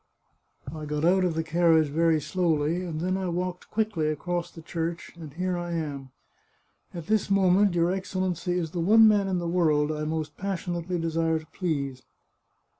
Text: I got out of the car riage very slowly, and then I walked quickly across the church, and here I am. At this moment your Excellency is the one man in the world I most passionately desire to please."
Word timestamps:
I 0.73 0.85
got 0.85 1.05
out 1.05 1.23
of 1.23 1.35
the 1.35 1.43
car 1.43 1.69
riage 1.69 1.89
very 1.89 2.19
slowly, 2.19 2.83
and 2.83 3.01
then 3.01 3.17
I 3.17 3.27
walked 3.29 3.69
quickly 3.69 4.07
across 4.07 4.49
the 4.49 4.63
church, 4.63 5.11
and 5.15 5.31
here 5.31 5.55
I 5.55 5.73
am. 5.73 6.09
At 6.91 7.05
this 7.05 7.29
moment 7.29 7.75
your 7.75 7.91
Excellency 7.91 8.53
is 8.57 8.71
the 8.71 8.79
one 8.79 9.07
man 9.07 9.27
in 9.27 9.37
the 9.37 9.47
world 9.47 9.91
I 9.91 10.05
most 10.05 10.37
passionately 10.37 10.97
desire 10.97 11.37
to 11.37 11.45
please." 11.45 12.01